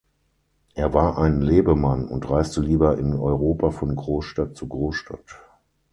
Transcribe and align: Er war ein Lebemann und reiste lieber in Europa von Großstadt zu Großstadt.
Er 0.73 0.95
war 0.95 1.19
ein 1.19 1.41
Lebemann 1.41 2.07
und 2.07 2.27
reiste 2.27 2.59
lieber 2.59 2.97
in 2.97 3.13
Europa 3.13 3.69
von 3.69 3.95
Großstadt 3.95 4.57
zu 4.57 4.67
Großstadt. 4.67 5.37